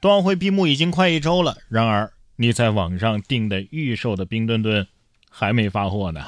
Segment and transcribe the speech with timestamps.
[0.00, 4.86] 冬奥会闭幕已经快一周了，然而你在网上订的预售的冰墩墩
[5.28, 6.20] 还没发货呢。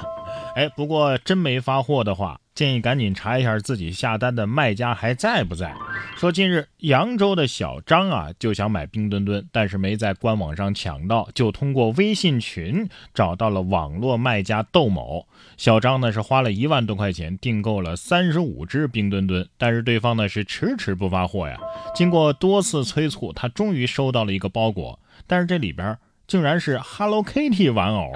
[0.53, 5.73] 哎，不过真没发货的话，建议赶紧查一下自己下单的卖家还在不在。
[6.17, 15.25] 说近日扬州的小张啊，就想买冰墩墩，但是没在官网上抢到，就通过微信群找到了网络卖家窦某。
[15.55, 21.57] 小张呢是花了一万多块钱订购了三十五只冰墩墩，但是对方呢是迟迟不发货呀。
[21.95, 25.97] 经过多次催促，他终于收到了一个包裹，但是这里边
[26.27, 28.11] 竟然是 Hello Kitty 玩偶。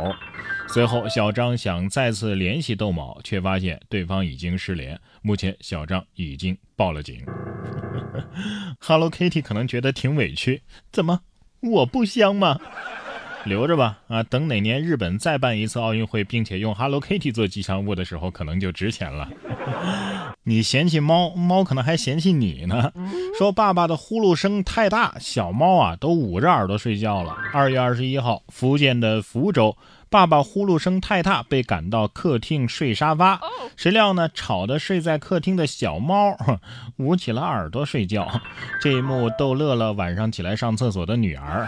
[0.67, 4.99] 随后，小张想再次联系窦某，却发现对方已经失联。
[5.21, 7.23] 目前，小张已经报了警。
[8.79, 11.21] Hello Kitty 可能觉得挺委屈，怎么
[11.61, 12.59] 我不香吗？
[13.45, 19.29] 留着吧，啊，等哪年日本再办一次奥运会，并且用 Hello Kitty 做吉祥物的时候，可能就值钱了。
[20.43, 22.91] 你嫌弃猫，猫可能还嫌弃你呢。
[23.37, 27.35] 说爸爸的呼噜声太大，小猫啊都捂着耳朵睡觉了。
[27.53, 29.77] 二月二十一号，福建的福州。
[30.09, 33.41] 爸爸呼噜声太大，被赶到客厅睡沙发。
[33.75, 36.37] 谁料呢，吵得睡在客厅的小猫
[36.97, 38.41] 捂起了耳朵睡觉。
[38.79, 41.67] 这一幕逗乐了晚上起来上厕所的女儿。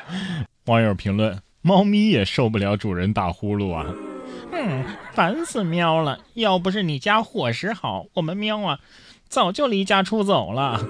[0.66, 3.86] 网友评论：猫咪也受不了主人打呼噜啊！
[4.52, 6.20] 嗯，烦死喵了！
[6.34, 8.78] 要不是你家伙食好，我们喵啊
[9.28, 10.80] 早就离家出走了。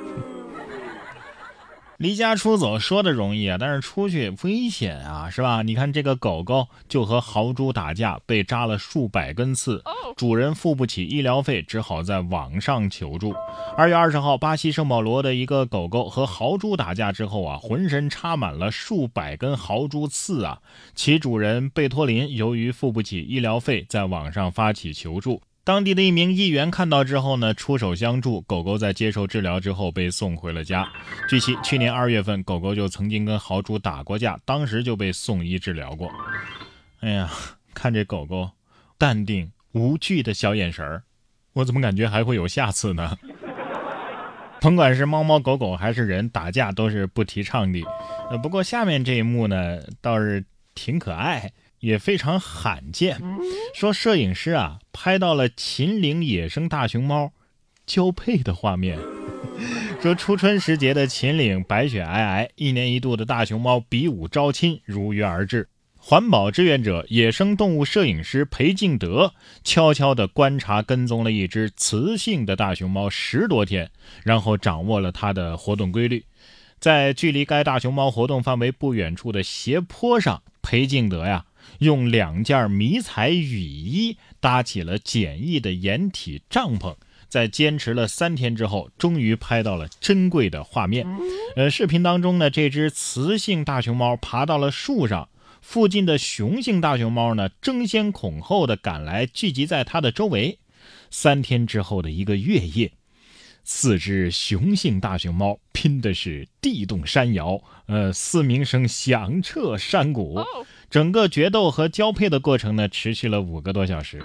[1.99, 5.63] 离家出走说的容易啊，但是出去危险啊，是吧？
[5.63, 9.83] 你看这个狗狗就和豪猪打架，被扎了数百根刺，
[10.17, 13.33] 主人付不起医疗费，只好在网上求助。
[13.77, 20.59] 二月二十号，巴西圣保罗的一个狗狗和豪猪打架之后啊，浑身插满了数百根豪猪刺啊，
[20.97, 25.41] 其主人贝托林由于付不起医疗费，在网上发起求助。
[25.65, 28.43] 当地的一名议员看到之后呢，出手相助。
[28.43, 30.87] 狗狗在接受治疗之后被送回了家。
[31.27, 36.13] 据悉，去年二月份，狗狗就曾经跟豪猪打过架，当时就被送医治疗过。
[37.01, 37.31] 哎呀，
[37.73, 38.51] 看这狗狗
[38.99, 41.03] 淡定无惧的小眼神儿，
[41.55, 43.17] 我怎么感觉还会有下次呢？
[44.61, 47.81] 甭管是猫猫狗狗还是人，打架都是不提倡的。
[48.31, 51.51] 呃，不过下面这一幕呢，倒是挺可爱。
[51.85, 53.21] 也非常罕见，
[53.75, 57.33] 说摄影师啊拍到了秦岭野生大熊猫
[57.85, 58.99] 交配的画面。
[60.01, 65.69] 说初春时节的秦岭白雪皑皑，一年一度的大熊猫比武招亲如约而至。
[65.97, 73.91] 环保志愿者、野生动物摄影师裴敬德悄悄地观察跟踪了一只雌性的大熊猫十多天，
[74.23, 76.25] 然后掌握了它的活动规律。
[76.79, 81.45] 在距离该大熊猫活动范围不远处的斜坡上，裴敬德呀。
[81.79, 86.97] 用两件迷彩雨衣搭起了简易的掩体帐篷，
[87.29, 91.07] 在坚持了三天之后，终于拍到了珍贵的画面。
[91.57, 95.29] 呃，视频当中呢，这只雌性大熊猫爬到了树上，
[95.61, 100.59] 附近的雄性大熊猫呢争先恐后的赶来，聚集在它的周围。
[101.11, 102.93] 三天之后的一个月夜，
[103.63, 110.41] 四只雄性大熊猫拼的是地动山摇，呃，嘶鸣声响彻山谷。
[110.95, 114.25] 整个决斗和交配的过程呢，持续了五个多小时。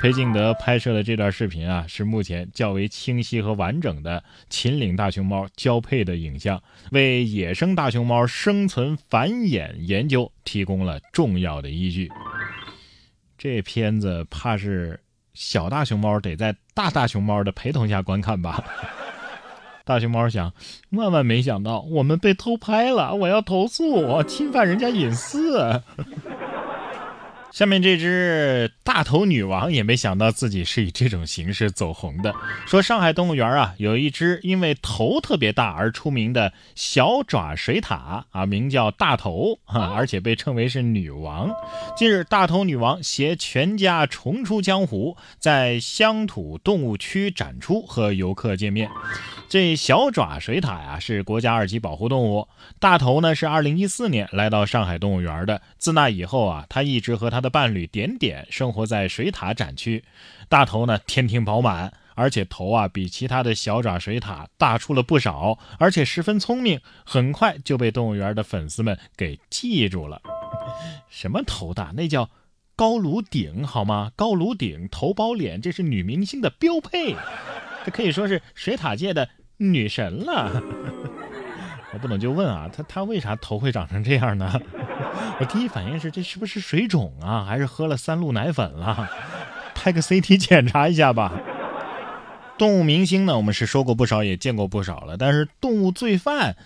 [0.00, 12.08] 裴敬德拍摄的这段视频啊，是目前较为清晰和完整的秦岭大熊猫交配的影像，为野生大熊猫生存繁衍研究提供了重要的依据。
[13.36, 15.00] 这片子怕是
[15.32, 18.64] 小大熊猫得在大大熊猫的陪同下观看吧。
[19.84, 20.52] 大熊猫想，
[20.90, 25.82] 万万没想到我们被偷拍了，我要投诉，侵犯人家隐私。
[27.52, 32.34] 下面这只大头女王也没想到自己是以这种形式走红的。
[32.66, 41.48] 说上海动物园啊，有一只因为头特别大而出名的小爪水獭啊，名叫大头啊，而且被称为是女王。
[41.96, 48.90] 近日，大头女王携全家重出江湖，在乡土动物区展出，和游客见面。
[49.48, 52.48] 这小爪水獭呀，是国家二级保护动物。
[52.80, 55.62] 大头呢，是二零一四年来到上海动物园的。
[55.78, 60.02] 自那以后啊，他一直和他的伴侣点点生活在水獭展区。
[60.48, 70.20] 大头呢，天庭饱满，而且头啊比其他的小爪水獭大出了不少，而且十分聪明，很快就被动物园的粉丝们给记住了。
[71.08, 71.92] 什么头大？
[71.94, 72.28] 那叫
[72.74, 74.10] 高颅顶，好吗？
[74.16, 77.14] 高颅顶，头包脸，这是女明星的标配。
[77.84, 79.28] 这可以说是水獭界的
[79.58, 80.62] 女神了。
[81.92, 84.60] 我不懂就问啊，她她为啥头会长成这样呢？
[85.38, 89.08] 我第一反应是这是不是水肿啊，还是喝了三鹿奶粉了？
[89.74, 91.32] 拍个 CT 检查一下吧。
[92.56, 95.16] 动物明星呢，我们是说过不少，也见过不少了。
[95.16, 96.56] 但是动物罪犯，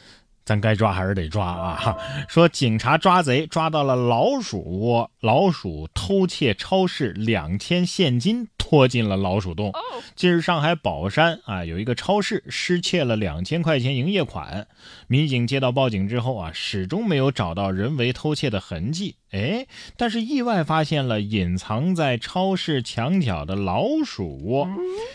[0.45, 1.97] 咱该抓还是得抓啊！
[2.29, 8.49] 说警察抓贼抓到了老鼠窝，老鼠偷窃超市两千现金。
[8.69, 9.73] 拖进了老鼠洞。
[10.15, 14.69] 近日，上海宝山啊有一个超市失窃了两千块钱营业款，
[15.07, 19.17] 民警接到报警之后啊，始终没有找到人为偷窃的痕迹。
[19.31, 19.67] 哎，
[19.97, 24.67] 但是意外发现了隐藏在超市墙角的老鼠窝。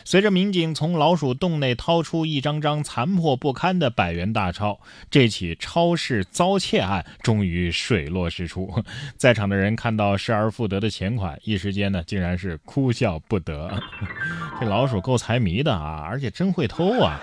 [0.05, 4.79] 随着民警从老鼠洞内掏出一张张残破不堪的百元大钞，
[5.09, 8.83] 这起超市遭窃案终于水落石出。
[9.17, 13.81] 在场的人看到失而复得的钱款，一时间呢，竟然是哭笑不得。
[14.61, 17.19] 这老鼠够财迷的啊，而且真会偷啊！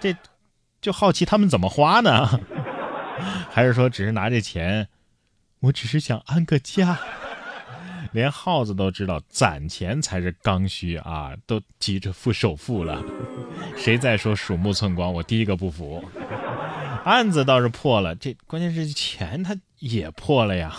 [0.00, 0.12] 这
[0.80, 2.40] 就好奇他们怎么花呢？
[3.48, 4.88] 还是说只是拿这钱？
[5.60, 6.98] 我只是想安个家，
[8.12, 13.02] 连耗子都知道攒钱才是刚需啊，都急着付首付了。
[13.76, 16.04] 谁再说鼠目寸光，我第一个不服。
[17.04, 20.76] 案子倒是破了，这关键是钱他也破了呀。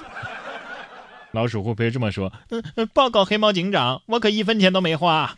[1.31, 2.31] 老鼠会不会这么说？
[2.49, 5.37] 嗯，报告黑猫警长，我可一分钱都没花。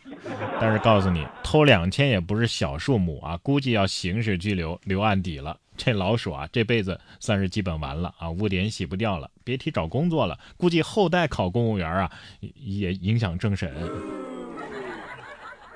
[0.60, 5.58] 但是告诉你，偷两千也不是小数目啊，估计要刑事拘留，留案底了。
[5.82, 10.38] 这老鼠啊，这辈子算是基本完了啊，污点洗不掉了，别提找工作了。
[10.58, 13.74] 估计后代考公务员啊，也影响政审。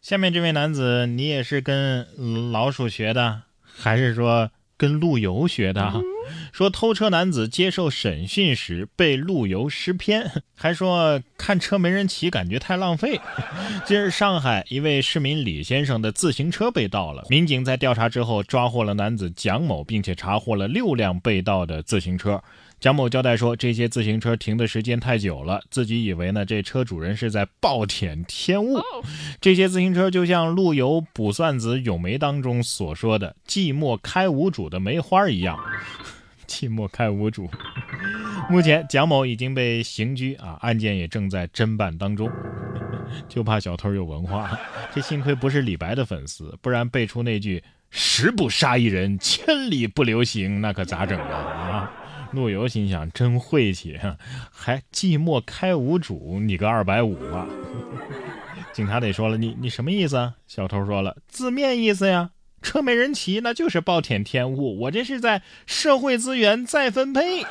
[0.03, 5.91] 下面这位男子，你也是跟老鼠学的，还是说跟陆游学的？
[6.53, 13.21] 说偷车男子接受审讯时被路由识偏， 还说看车没人骑，感觉太浪费。
[13.85, 22.43] 近日，上海一位市民李先生的自行车被盗了，民警在调查之后抓获了男子蒋某，并且查获了六辆被盗的自行车。
[22.81, 28.79] 蒋某交代说，这些自行车停的时间太久了，自己以为呢这车主人是在暴殄天物。
[29.41, 35.59] 这些自行车就像陆游《卜算子·咏梅》当中所说的“寂寞开无主的梅花”一样。
[36.55, 37.51] 寂寞开无主。
[38.49, 42.31] 目前蒋某已经被刑拘啊，案件也正在侦办当中。
[43.29, 44.57] 就怕小偷有文化，
[44.95, 51.37] 这幸亏不是李白的粉丝，不然背出那句“十不杀一人，千里不留行”，那可咋整啊？
[51.37, 51.93] 啊！
[52.33, 53.99] 陆游心想：真晦气，
[54.51, 57.47] 还寂寞开无主，你个二百五啊！
[58.73, 60.35] 警察得说了，你你什么意思啊？
[60.47, 62.31] 小偷说了，字面意思呀。
[62.65, 64.81] 车没人骑，那就是暴殄天物。
[64.81, 67.45] 我这是在社会资源再分配。